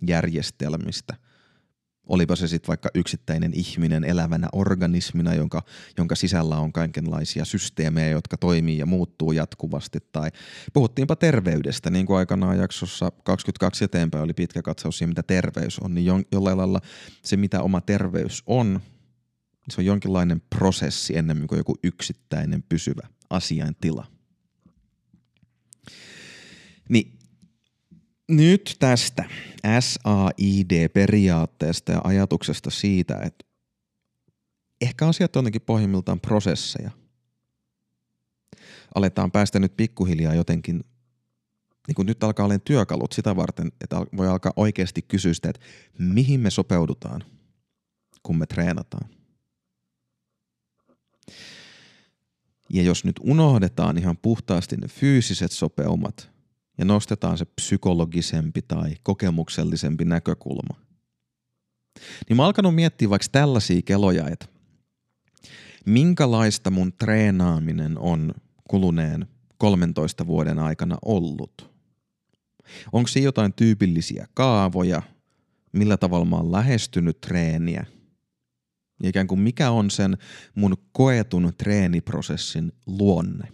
[0.08, 1.16] järjestelmistä,
[2.08, 5.62] Olipa se sitten vaikka yksittäinen ihminen elävänä organismina, jonka,
[5.98, 10.00] jonka sisällä on kaikenlaisia systeemejä, jotka toimii ja muuttuu jatkuvasti.
[10.12, 10.32] Tai
[10.74, 15.96] puhuttiinpa terveydestä, niin kuin aikanaan jaksossa 22 eteenpäin oli pitkä katsaus siihen, mitä terveys on.
[15.96, 16.82] Niin jollain lailla
[17.24, 18.80] se, mitä oma terveys on,
[19.70, 24.06] se on jonkinlainen prosessi ennen kuin joku yksittäinen pysyvä asiaintila.
[26.90, 27.20] Niin
[28.28, 29.24] nyt tästä
[29.80, 33.46] SAID-periaatteesta ja ajatuksesta siitä, että
[34.82, 36.92] ehkä asiat on jotenkin pohjimmiltaan prosesseja.
[38.96, 40.84] Aletaan päästä nyt pikkuhiljaa jotenkin,
[41.88, 45.62] niin kuin nyt alkaa olla työkalut sitä varten, että voi alkaa oikeasti kysyä sitä, että
[46.00, 47.24] mihin me sopeudutaan,
[48.24, 49.10] kun me treenataan.
[52.70, 56.30] Ja jos nyt unohdetaan ihan puhtaasti ne fyysiset sopeumat–
[56.78, 60.76] ja nostetaan se psykologisempi tai kokemuksellisempi näkökulma.
[62.30, 64.46] Niin mä oon alkanut miettiä vaikka tällaisia keloja, että
[65.86, 68.34] minkälaista mun treenaaminen on
[68.70, 71.76] kuluneen 13 vuoden aikana ollut.
[72.92, 75.02] Onko se jotain tyypillisiä kaavoja,
[75.72, 77.86] millä tavalla mä oon lähestynyt treeniä
[79.04, 80.18] ja ikään kuin mikä on sen
[80.56, 83.48] mun koetun treeniprosessin luonne.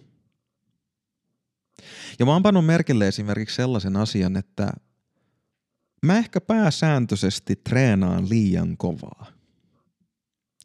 [2.19, 4.73] Ja mä oon pannut merkille esimerkiksi sellaisen asian, että
[6.05, 9.25] mä ehkä pääsääntöisesti treenaan liian kovaa.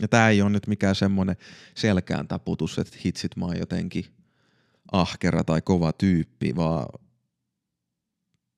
[0.00, 1.36] Ja tää ei ole nyt mikään semmonen
[1.74, 4.04] selkään taputus, että hitsit mä oon jotenkin
[4.92, 6.86] ahkera tai kova tyyppi, vaan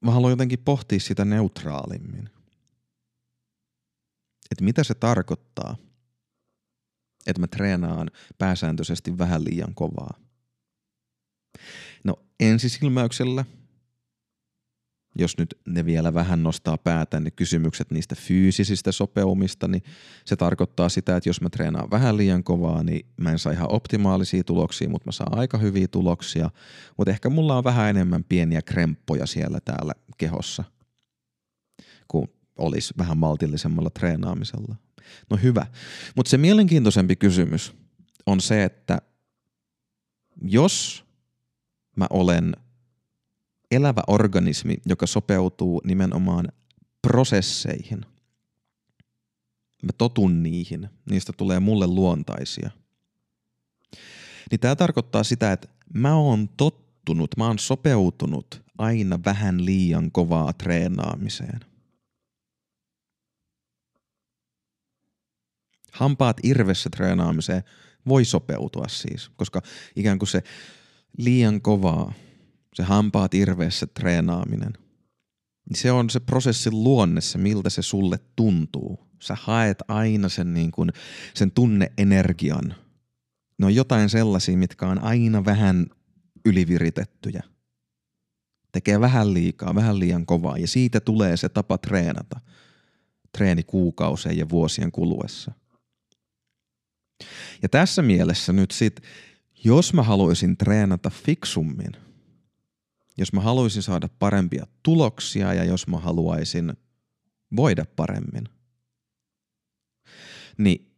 [0.04, 2.30] mä haluan jotenkin pohtia sitä neutraalimmin.
[4.50, 5.76] Että mitä se tarkoittaa,
[7.26, 10.27] että mä treenaan pääsääntöisesti vähän liian kovaa.
[12.04, 13.44] No ensisilmäyksellä,
[15.18, 19.82] jos nyt ne vielä vähän nostaa päätä, niin kysymykset niistä fyysisistä sopeumista, niin
[20.24, 23.72] se tarkoittaa sitä, että jos mä treenaan vähän liian kovaa, niin mä en saa ihan
[23.72, 26.50] optimaalisia tuloksia, mutta mä saan aika hyviä tuloksia.
[26.96, 30.64] Mutta ehkä mulla on vähän enemmän pieniä kremppoja siellä täällä kehossa,
[32.08, 34.76] kuin olisi vähän maltillisemmalla treenaamisella.
[35.30, 35.66] No hyvä.
[36.16, 37.74] Mutta se mielenkiintoisempi kysymys
[38.26, 39.02] on se, että
[40.42, 41.07] jos
[41.98, 42.56] mä olen
[43.70, 46.48] elävä organismi, joka sopeutuu nimenomaan
[47.02, 48.00] prosesseihin.
[49.82, 52.70] Mä totun niihin, niistä tulee mulle luontaisia.
[54.50, 60.52] Niin tämä tarkoittaa sitä, että mä oon tottunut, mä oon sopeutunut aina vähän liian kovaa
[60.52, 61.60] treenaamiseen.
[65.92, 67.62] Hampaat irvessä treenaamiseen
[68.08, 69.62] voi sopeutua siis, koska
[69.96, 70.42] ikään kuin se
[71.16, 72.12] liian kovaa,
[72.74, 74.72] se hampaat irveessä treenaaminen,
[75.68, 79.08] niin se on se prosessin luonne, se miltä se sulle tuntuu.
[79.22, 80.92] Sä haet aina sen, niin kuin,
[81.34, 82.74] sen tunneenergian.
[83.58, 85.86] Ne on jotain sellaisia, mitkä on aina vähän
[86.44, 87.42] yliviritettyjä.
[88.72, 92.40] Tekee vähän liikaa, vähän liian kovaa ja siitä tulee se tapa treenata.
[93.38, 95.52] Treeni kuukausien ja vuosien kuluessa.
[97.62, 99.04] Ja tässä mielessä nyt sitten
[99.64, 101.92] jos mä haluaisin treenata fiksummin,
[103.18, 106.72] jos mä haluaisin saada parempia tuloksia ja jos mä haluaisin
[107.56, 108.48] voida paremmin,
[110.58, 110.92] niin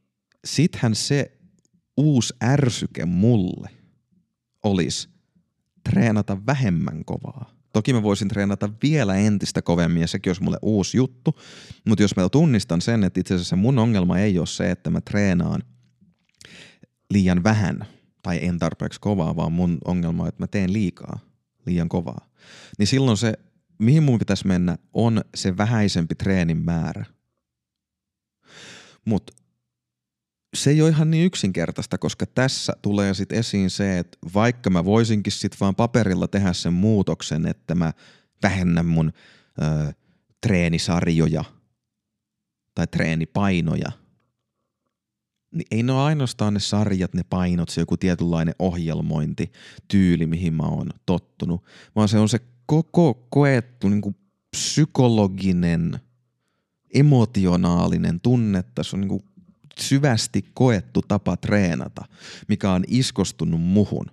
[0.44, 1.38] sittenhän se
[1.96, 3.70] uusi ärsyke mulle
[4.64, 5.08] olisi
[5.90, 7.50] treenata vähemmän kovaa.
[7.72, 11.34] Toki mä voisin treenata vielä entistä kovemmin ja sekin olisi mulle uusi juttu,
[11.86, 15.00] mutta jos mä tunnistan sen, että itse asiassa mun ongelma ei ole se, että mä
[15.00, 15.62] treenaan
[17.10, 17.86] liian vähän–
[18.22, 21.18] tai en tarpeeksi kovaa, vaan mun ongelma on, että mä teen liikaa,
[21.66, 22.26] liian kovaa.
[22.78, 23.32] Niin silloin se,
[23.78, 27.04] mihin mun pitäisi mennä, on se vähäisempi treenin määrä.
[29.04, 29.32] Mutta
[30.54, 34.84] se ei ole ihan niin yksinkertaista, koska tässä tulee sitten esiin se, että vaikka mä
[34.84, 37.92] voisinkin sitten vaan paperilla tehdä sen muutoksen, että mä
[38.42, 39.12] vähennän mun
[39.62, 39.92] ö,
[40.40, 41.44] treenisarjoja
[42.74, 43.92] tai treenipainoja,
[45.50, 49.52] niin ei ne ole ainoastaan ne sarjat, ne painot, se joku tietynlainen ohjelmointi,
[49.88, 51.64] tyyli, mihin mä oon tottunut,
[51.96, 54.16] vaan se on se koko koettu niin kuin
[54.50, 56.00] psykologinen,
[56.94, 59.24] emotionaalinen tunnetta, se on niin kuin
[59.80, 62.04] syvästi koettu tapa treenata,
[62.48, 64.06] mikä on iskostunut muhun.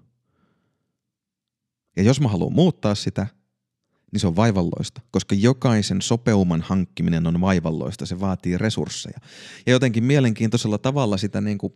[1.96, 3.28] Ja jos mä haluan muuttaa sitä,
[4.12, 9.20] niin se on vaivalloista, koska jokaisen sopeuman hankkiminen on vaivalloista, se vaatii resursseja.
[9.66, 11.74] Ja jotenkin mielenkiintoisella tavalla sitä niin kuin,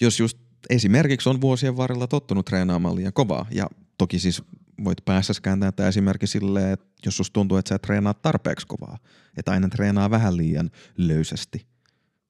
[0.00, 0.38] jos just
[0.70, 3.66] esimerkiksi on vuosien varrella tottunut treenaamaan liian kovaa, ja
[3.98, 4.42] toki siis
[4.84, 8.98] voit päässä kääntää tämä esimerkki silleen, että jos susta tuntuu, että sä treenaat tarpeeksi kovaa,
[9.36, 11.66] että aina treenaa vähän liian löysästi,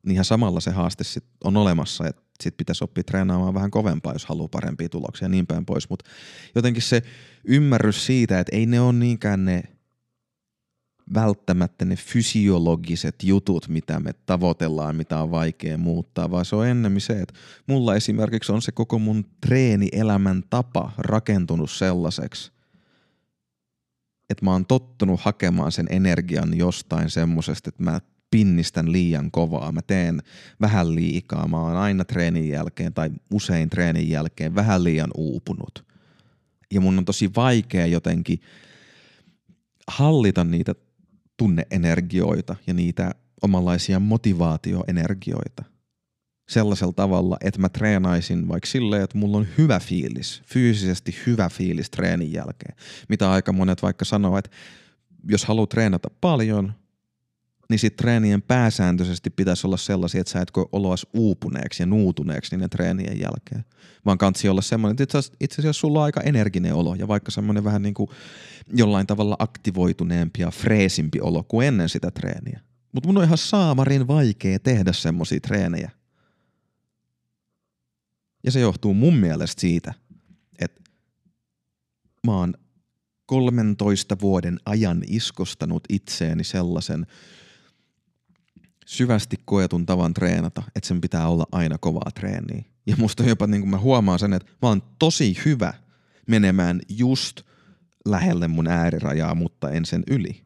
[0.03, 4.13] niin ihan samalla se haaste sit on olemassa, että sit pitäisi oppia treenaamaan vähän kovempaa,
[4.13, 5.91] jos haluaa parempia tuloksia ja niin päin pois.
[5.91, 6.11] Mutta
[6.55, 7.03] jotenkin se
[7.49, 9.63] ymmärrys siitä, että ei ne ole niinkään ne
[11.15, 17.01] välttämättä ne fysiologiset jutut, mitä me tavoitellaan, mitä on vaikea muuttaa, vaan se on ennemmin
[17.01, 17.35] se, että
[17.67, 22.53] mulla esimerkiksi on se koko mun treenielämän tapa rakentunut sellaiseksi,
[24.31, 29.83] että mä oon tottunut hakemaan sen energian jostain semmosesta, että mä pinnistän liian kovaa, mä
[29.83, 30.23] teen
[30.61, 35.88] vähän liikaa, mä oon aina treenin jälkeen tai usein treenin jälkeen vähän liian uupunut.
[36.75, 38.41] Ja mun on tosi vaikea jotenkin
[39.89, 40.75] hallita niitä
[41.37, 45.65] tunneenergioita ja niitä omanlaisia motivaatioenergioita
[46.49, 51.91] sellaisella tavalla, että mä treenaisin vaikka silleen, että mulla on hyvä fiilis, fyysisesti hyvä fiilis
[51.91, 52.75] treenin jälkeen.
[53.09, 54.51] Mitä aika monet vaikka sanoo, että
[55.29, 56.73] jos haluat treenata paljon,
[57.69, 62.57] niin sit treenien pääsääntöisesti pitäisi olla sellaisia, että sä et koe oloas uupuneeksi ja nuutuneeksi
[62.57, 63.65] niiden treenien jälkeen.
[64.05, 67.65] Vaan kansi olla semmoinen, että itse asiassa sulla on aika energinen olo ja vaikka semmoinen
[67.65, 68.11] vähän niin kuin
[68.75, 72.61] jollain tavalla aktivoituneempi ja freesimpi olo kuin ennen sitä treeniä.
[72.93, 75.91] Mutta mun on ihan saamarin vaikea tehdä semmoisia treenejä.
[78.45, 79.95] Ja se johtuu mun mielestä siitä,
[80.59, 80.83] että
[82.27, 82.55] mä oon
[83.27, 87.07] 13 vuoden ajan iskostanut itseeni sellaisen
[88.89, 92.65] syvästi koetun tavan treenata, että sen pitää olla aina kovaa treeniä.
[92.87, 95.75] Ja musta jopa niin kuin mä huomaan sen, että mä oon tosi hyvä
[96.29, 97.43] menemään just
[98.05, 100.41] lähelle mun äärirajaa, mutta en sen yli.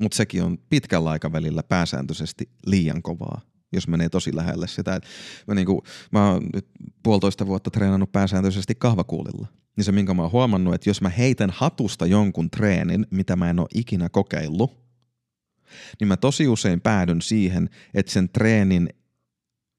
[0.00, 3.40] Mutta sekin on pitkällä aikavälillä pääsääntöisesti liian kovaa,
[3.72, 4.96] jos menee tosi lähelle sitä.
[4.96, 5.04] Et
[5.46, 6.66] mä, niinku, mä oon nyt
[7.02, 9.46] puolitoista vuotta treenannut pääsääntöisesti kahvakuulilla.
[9.76, 13.50] Niin se, minkä mä oon huomannut, että jos mä heitän hatusta jonkun treenin, mitä mä
[13.50, 14.81] en ole ikinä kokeillut,
[16.00, 18.88] niin mä tosi usein päädyn siihen, että sen treenin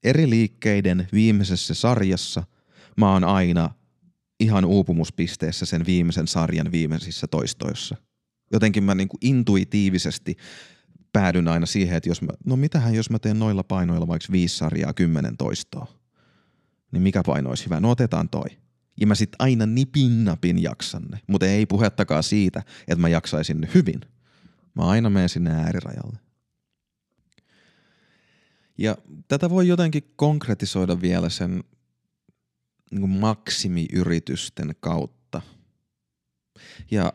[0.04, 2.44] eri liikkeiden viimeisessä sarjassa
[2.98, 3.70] mä oon aina
[4.40, 7.96] ihan uupumuspisteessä sen viimeisen sarjan viimeisissä toistoissa.
[8.52, 10.36] Jotenkin mä niinku intuitiivisesti
[11.14, 14.58] päädyn aina siihen, että jos mä, no mitähän jos mä teen noilla painoilla vaikka viisi
[14.58, 15.88] sarjaa kymmenen toistoa,
[16.92, 17.80] niin mikä paino olisi hyvä?
[17.80, 18.46] No otetaan toi.
[19.00, 23.68] Ja mä sit aina nipin napin jaksan ne, mutta ei puhettakaan siitä, että mä jaksaisin
[23.74, 24.02] hyvin–
[24.76, 26.18] Mä aina menen sinne äärirajalle.
[28.78, 31.64] Ja tätä voi jotenkin konkretisoida vielä sen
[32.92, 35.42] niin maksimiyritysten kautta.
[36.92, 37.14] Ja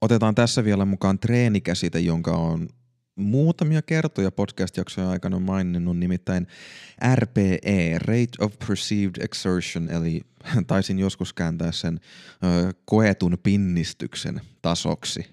[0.00, 2.68] otetaan tässä vielä mukaan treenikäsite, jonka on
[3.16, 6.46] muutamia kertoja podcast-jaksojen aikana maininnut, nimittäin
[7.14, 10.20] RPE, Rate of Perceived Exertion, eli
[10.66, 12.00] taisin joskus kääntää sen
[12.44, 15.26] ö, koetun pinnistyksen tasoksi.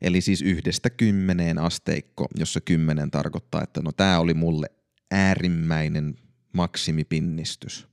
[0.00, 4.66] Eli siis yhdestä kymmeneen asteikko, jossa kymmenen tarkoittaa, että no tämä oli mulle
[5.10, 6.16] äärimmäinen
[6.52, 7.88] maksimipinnistys.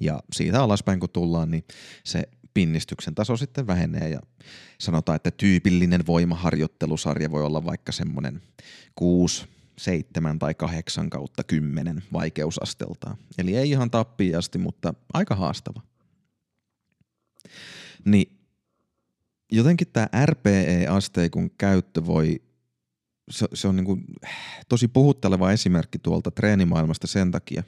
[0.00, 1.64] Ja siitä alaspäin kun tullaan, niin
[2.04, 4.20] se pinnistyksen taso sitten vähenee ja
[4.80, 8.42] sanotaan, että tyypillinen voimaharjoittelusarja voi olla vaikka semmoinen
[8.94, 9.46] 6,
[9.78, 13.16] 7 tai 8 kautta 10 vaikeusasteltaan.
[13.38, 15.80] Eli ei ihan tappiasti, mutta aika haastava.
[18.04, 18.37] Niin
[19.52, 22.42] jotenkin tämä RPE-asteikon käyttö voi,
[23.30, 23.98] se, se on niinku
[24.68, 27.62] tosi puhutteleva esimerkki tuolta treenimaailmasta sen takia,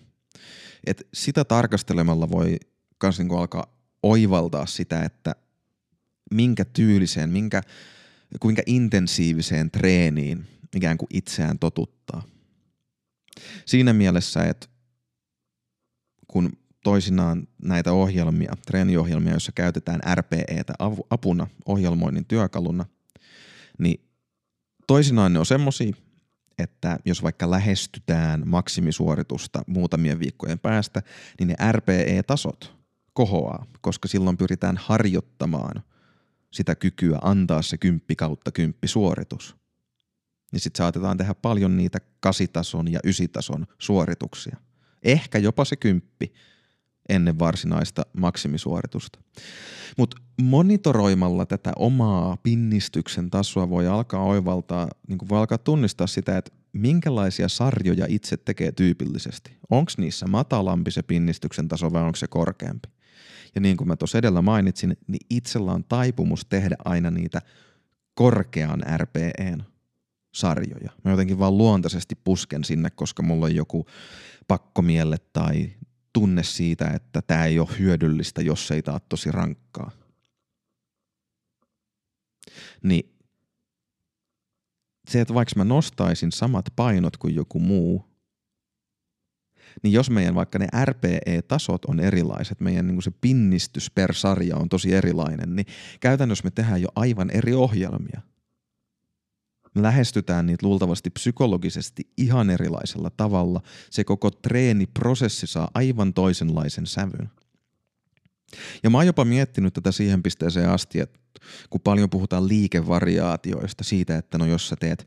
[0.86, 2.56] että sitä tarkastelemalla voi
[3.02, 5.34] myös niinku alkaa oivaltaa sitä, että
[6.30, 7.62] minkä tyyliseen, minkä,
[8.40, 12.22] kuinka intensiiviseen treeniin ikään kuin itseään totuttaa.
[13.66, 14.66] Siinä mielessä, että
[16.28, 16.52] kun
[16.84, 20.74] toisinaan näitä ohjelmia, treeniohjelmia, joissa käytetään RPEtä
[21.10, 22.86] apuna ohjelmoinnin työkaluna,
[23.78, 24.00] niin
[24.86, 25.92] toisinaan ne on semmosia,
[26.58, 31.02] että jos vaikka lähestytään maksimisuoritusta muutamien viikkojen päästä,
[31.38, 32.72] niin ne RPE-tasot
[33.12, 35.82] kohoaa, koska silloin pyritään harjoittamaan
[36.50, 39.56] sitä kykyä antaa se kymppi kautta kymppi suoritus.
[40.52, 44.56] Niin sitten saatetaan tehdä paljon niitä kasitason ja ysitason suorituksia.
[45.02, 46.32] Ehkä jopa se kymppi,
[47.10, 49.18] ennen varsinaista maksimisuoritusta.
[49.98, 56.52] Mutta monitoroimalla tätä omaa pinnistyksen tasoa voi alkaa oivaltaa, niin voi alkaa tunnistaa sitä, että
[56.72, 59.56] minkälaisia sarjoja itse tekee tyypillisesti.
[59.70, 62.88] Onko niissä matalampi se pinnistyksen taso vai onko se korkeampi?
[63.54, 67.42] Ja niin kuin mä tuossa edellä mainitsin, niin itsellä on taipumus tehdä aina niitä
[68.14, 69.64] korkean RPEn
[70.34, 70.90] sarjoja.
[71.04, 73.86] Mä jotenkin vaan luontaisesti pusken sinne, koska mulla on joku
[74.48, 75.70] pakkomielle tai
[76.12, 79.90] tunne siitä, että tämä ei ole hyödyllistä, jos ei tämä tosi rankkaa.
[82.82, 83.16] niin
[85.08, 88.04] se, että vaikka mä nostaisin samat painot kuin joku muu,
[89.82, 94.68] niin jos meidän vaikka ne RPE-tasot on erilaiset, meidän niin se pinnistys per sarja on
[94.68, 95.66] tosi erilainen, niin
[96.00, 98.20] käytännössä me tehdään jo aivan eri ohjelmia.
[99.74, 103.60] Lähestytään niitä luultavasti psykologisesti ihan erilaisella tavalla.
[103.90, 107.30] Se koko treeniprosessi saa aivan toisenlaisen sävyn.
[108.82, 111.18] Ja mä oon jopa miettinyt tätä siihen pisteeseen asti, että
[111.70, 115.06] kun paljon puhutaan liikevariaatioista, siitä, että no jos sä teet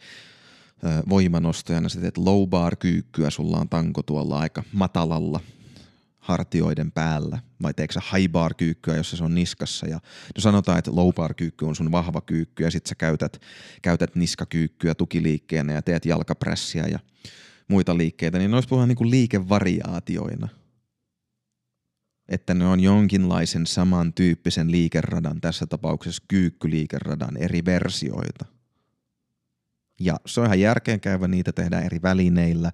[1.09, 5.39] voimanostojana, sä teet low bar kyykkyä, sulla on tanko tuolla aika matalalla
[6.23, 9.87] hartioiden päällä, vai teekö sä high bar kyykkyä, jos se on niskassa.
[9.87, 9.95] Ja
[10.35, 13.41] no sanotaan, että low bar kyykky on sun vahva kyykky, ja sit sä käytät,
[13.81, 16.99] käytät niskakyykkyä tukiliikkeenä ja teet jalkaprässiä ja
[17.67, 20.49] muita liikkeitä, niin noissa puhutaan niinku liikevariaatioina–
[22.29, 28.45] että ne on jonkinlaisen samantyyppisen liikeradan, tässä tapauksessa kyykkyliikeradan eri versioita.
[29.99, 32.71] Ja se on ihan järkeenkäyvä, niitä tehdään eri välineillä,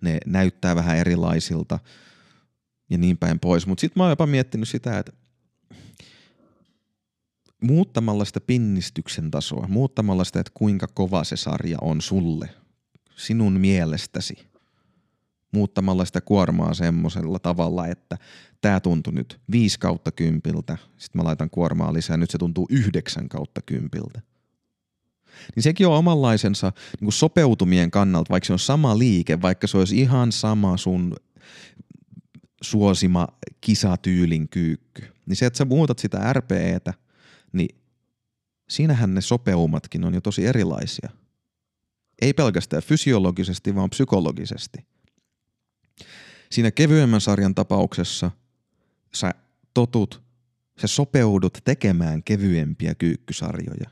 [0.00, 1.78] ne näyttää vähän erilaisilta
[2.90, 3.66] ja niin päin pois.
[3.66, 5.12] Mutta sitten mä oon jopa miettinyt sitä, että
[7.62, 12.50] muuttamalla sitä pinnistyksen tasoa, muuttamalla sitä, että kuinka kova se sarja on sulle,
[13.16, 14.36] sinun mielestäsi–
[15.52, 18.18] muuttamalla sitä kuormaa semmoisella tavalla, että
[18.60, 23.28] tämä tuntui nyt 5 kautta kympiltä, sitten mä laitan kuormaa lisää, nyt se tuntuu 9
[23.28, 24.20] kautta kympiltä.
[25.56, 30.00] Niin sekin on omanlaisensa niin sopeutumien kannalta, vaikka se on sama liike, vaikka se olisi
[30.00, 31.16] ihan sama sun
[32.62, 33.28] suosima
[33.60, 35.02] kisatyylin kyykky.
[35.26, 36.94] Niin se, että sä muutat sitä RPEtä,
[37.52, 37.76] niin
[38.68, 41.10] siinähän ne sopeumatkin on jo tosi erilaisia.
[42.22, 44.78] Ei pelkästään fysiologisesti, vaan psykologisesti–
[46.50, 48.30] Siinä kevyemmän sarjan tapauksessa
[49.14, 49.34] sä
[49.74, 50.22] totut,
[50.80, 53.90] sä sopeudut tekemään kevyempiä kyykkysarjoja.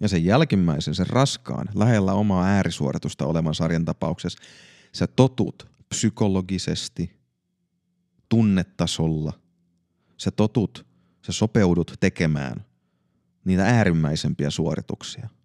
[0.00, 4.38] Ja sen jälkimmäisen, sen raskaan, lähellä omaa äärisuoritusta olevan sarjan tapauksessa,
[4.92, 7.19] sä totut psykologisesti,
[8.30, 9.32] tunnetasolla,
[10.16, 10.86] sä totut,
[11.26, 12.64] sä sopeudut tekemään
[13.44, 15.28] niitä äärimmäisempiä suorituksia–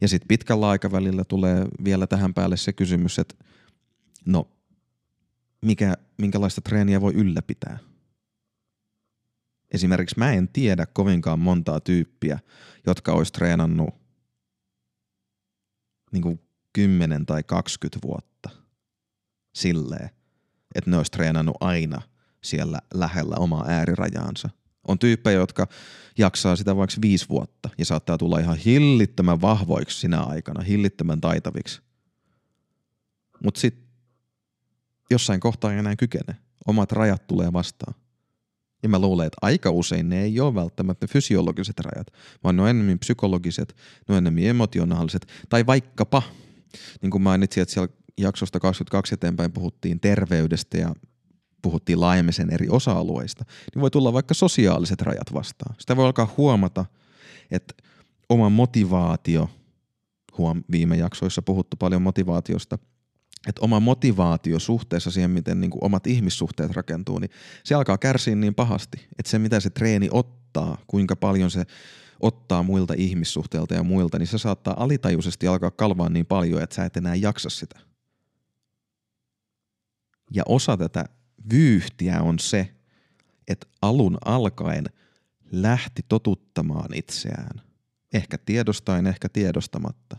[0.00, 3.34] ja sitten pitkällä aikavälillä tulee vielä tähän päälle se kysymys, että
[4.26, 4.50] no,
[5.62, 7.78] mikä, minkälaista treeniä voi ylläpitää.
[9.70, 12.38] Esimerkiksi mä en tiedä kovinkaan montaa tyyppiä,
[12.86, 13.94] jotka olisi treenannut
[16.12, 16.40] niin kuin
[16.72, 18.50] 10 tai 20 vuotta
[19.58, 20.10] silleen,
[20.74, 22.02] että ne olisi treenannut aina
[22.44, 24.50] siellä lähellä omaa äärirajaansa.
[24.88, 25.66] On tyyppejä, jotka
[26.18, 31.80] jaksaa sitä vaikka viisi vuotta ja saattaa tulla ihan hillittömän vahvoiksi sinä aikana, hillittömän taitaviksi.
[33.44, 33.88] Mutta sitten
[35.10, 36.36] jossain kohtaa ei enää kykene.
[36.66, 37.94] Omat rajat tulee vastaan.
[38.82, 42.06] Ja mä luulen, että aika usein ne ei ole välttämättä fysiologiset rajat,
[42.44, 43.76] vaan ne on enemmän psykologiset,
[44.08, 46.22] ne on enemmän emotionaaliset, tai vaikkapa,
[47.02, 50.94] niin kuin mainitsin, että siellä jaksosta 22 eteenpäin puhuttiin terveydestä ja
[51.62, 55.74] puhuttiin laajemmin sen eri osa-alueista, niin voi tulla vaikka sosiaaliset rajat vastaan.
[55.78, 56.84] Sitä voi alkaa huomata,
[57.50, 57.74] että
[58.28, 59.50] oma motivaatio,
[60.38, 62.78] huom, viime jaksoissa puhuttu paljon motivaatiosta,
[63.48, 67.30] että oma motivaatio suhteessa siihen, miten niin kuin omat ihmissuhteet rakentuu, niin
[67.64, 71.64] se alkaa kärsiä niin pahasti, että se mitä se treeni ottaa, kuinka paljon se
[72.20, 76.84] ottaa muilta ihmissuhteilta ja muilta, niin se saattaa alitajuisesti alkaa kalvaa niin paljon, että sä
[76.84, 77.87] et enää jaksa sitä.
[80.30, 81.04] Ja osa tätä
[81.52, 82.74] vyyhtiä on se,
[83.48, 84.84] että alun alkaen
[85.52, 87.60] lähti totuttamaan itseään.
[88.12, 90.16] Ehkä tiedostaen, ehkä tiedostamatta.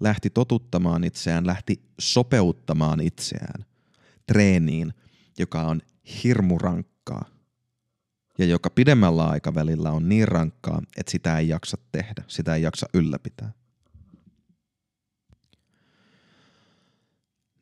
[0.00, 3.64] Lähti totuttamaan itseään, lähti sopeuttamaan itseään
[4.26, 4.94] treeniin,
[5.38, 5.82] joka on
[6.24, 7.24] hirmu rankkaa
[8.38, 12.86] ja joka pidemmällä aikavälillä on niin rankkaa, että sitä ei jaksa tehdä, sitä ei jaksa
[12.94, 13.52] ylläpitää.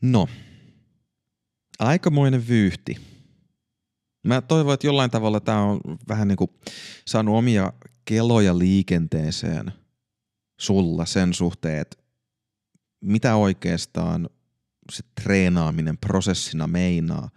[0.01, 0.29] No,
[1.81, 2.97] aikamoinen vyyhti.
[4.27, 6.51] Mä toivon, että jollain tavalla tämä on vähän niin kuin
[7.07, 7.73] saanut omia
[8.05, 9.73] keloja liikenteeseen
[10.61, 11.97] sulla sen suhteen, että
[13.01, 14.31] mitä oikeastaan
[14.93, 17.31] se treenaaminen prosessina meinaa.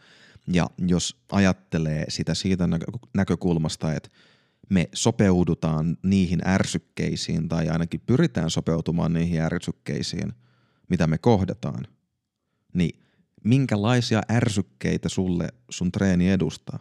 [0.47, 2.67] Ja jos ajattelee sitä siitä
[3.13, 4.09] näkökulmasta, että
[4.69, 10.33] me sopeudutaan niihin ärsykkeisiin tai ainakin pyritään sopeutumaan niihin ärsykkeisiin,
[10.89, 11.87] mitä me kohdataan,
[12.73, 13.02] niin
[13.43, 16.79] minkälaisia ärsykkeitä sulle sun treeni edustaa.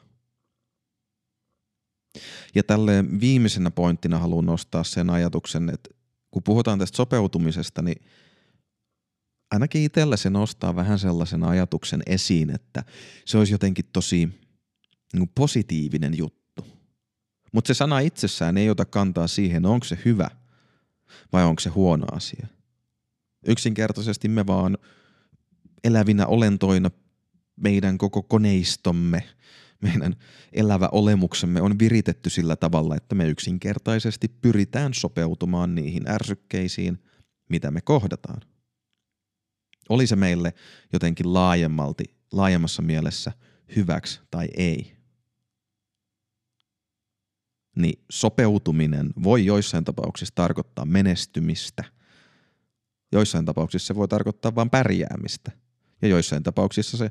[2.55, 5.91] Ja tälle viimeisenä pointtina haluan nostaa sen ajatuksen, että
[6.31, 8.03] kun puhutaan tästä sopeutumisesta, niin
[9.51, 12.85] ainakin itsellä se nostaa vähän sellaisen ajatuksen esiin, että
[13.25, 14.29] se olisi jotenkin tosi
[15.13, 16.67] niin positiivinen juttu.
[17.53, 20.31] Mutta se sana itsessään ei ota kantaa siihen, onko se hyvä
[21.33, 22.47] vai onko se huono asia.
[23.47, 24.79] Yksinkertaisesti me vaan
[25.85, 26.91] elävinä olentoina
[27.57, 29.23] meidän koko koneistomme,
[29.83, 30.17] meidän
[30.53, 36.99] elävä olemuksemme on viritetty sillä tavalla, että me yksinkertaisesti pyritään sopeutumaan niihin ärsykkeisiin,
[37.49, 38.43] mitä me kohdataan.
[39.89, 40.55] Oli se meille
[40.93, 43.33] jotenkin laajemmalti, laajemmassa mielessä
[43.77, 44.97] hyväksi tai ei.
[47.77, 51.85] Niin sopeutuminen voi joissain tapauksissa tarkoittaa menestymistä.
[53.13, 55.62] Joissain tapauksissa se voi tarkoittaa vain pärjäämistä.
[56.03, 57.11] Ja joissain tapauksissa se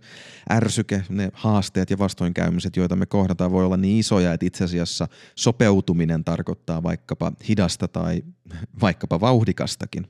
[0.51, 5.07] ärsyke, ne haasteet ja vastoinkäymiset, joita me kohdataan, voi olla niin isoja, että itse asiassa
[5.35, 8.23] sopeutuminen tarkoittaa vaikkapa hidasta tai
[8.81, 10.07] vaikkapa vauhdikastakin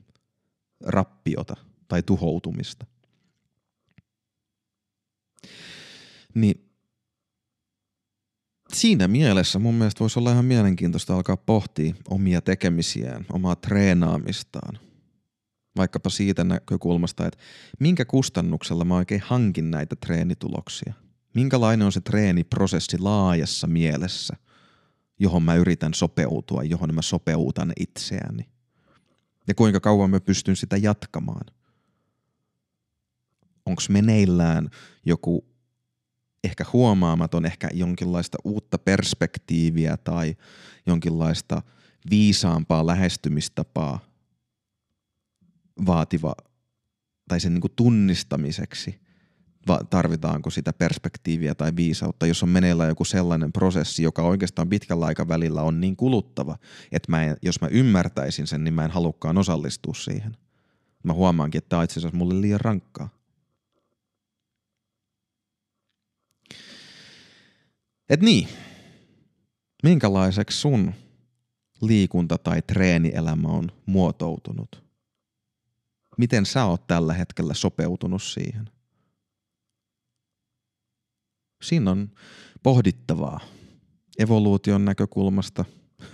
[0.84, 1.56] rappiota
[1.88, 2.86] tai tuhoutumista.
[6.34, 6.72] Niin
[8.72, 14.78] siinä mielessä mun mielestä voisi olla ihan mielenkiintoista alkaa pohtia omia tekemisiään, omaa treenaamistaan.
[15.76, 17.40] Vaikkapa siitä näkökulmasta, että
[17.80, 20.94] minkä kustannuksella mä oikein hankin näitä treenituloksia.
[21.34, 24.36] Minkälainen on se treeniprosessi laajassa mielessä,
[25.18, 28.48] johon mä yritän sopeutua, johon mä sopeutan itseäni.
[29.48, 31.46] Ja kuinka kauan mä pystyn sitä jatkamaan.
[33.66, 34.68] Onko meneillään
[35.04, 35.44] joku
[36.44, 40.36] ehkä huomaamaton, ehkä jonkinlaista uutta perspektiiviä tai
[40.86, 41.62] jonkinlaista
[42.10, 44.11] viisaampaa lähestymistapaa
[45.86, 46.34] vaativa
[47.28, 49.00] tai sen niin tunnistamiseksi
[49.90, 55.62] tarvitaanko sitä perspektiiviä tai viisautta, jos on meneillään joku sellainen prosessi, joka oikeastaan pitkällä aikavälillä
[55.62, 56.58] on niin kuluttava,
[56.92, 60.36] että mä en, jos mä ymmärtäisin sen, niin mä en halukkaan osallistua siihen.
[61.02, 63.08] Mä huomaankin, että tämä on itse asiassa mulle liian rankkaa.
[68.08, 68.48] Et niin,
[69.82, 70.92] minkälaiseksi sun
[71.80, 74.81] liikunta- tai treenielämä on muotoutunut?
[76.18, 78.70] Miten sä oot tällä hetkellä sopeutunut siihen?
[81.62, 82.10] Siinä on
[82.62, 83.40] pohdittavaa
[84.18, 85.64] evoluution näkökulmasta,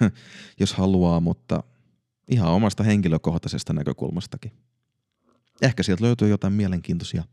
[0.60, 1.62] jos haluaa, mutta
[2.30, 4.52] ihan omasta henkilökohtaisesta näkökulmastakin.
[5.62, 7.24] Ehkä sieltä löytyy jotain mielenkiintoisia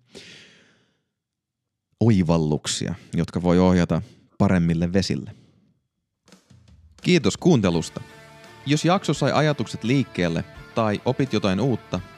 [1.99, 4.01] oivalluksia, jotka voi ohjata
[4.37, 5.35] paremmille vesille.
[7.03, 8.01] Kiitos kuuntelusta.
[8.65, 10.43] Jos jakso sai ajatukset liikkeelle
[10.75, 11.99] tai opit jotain uutta,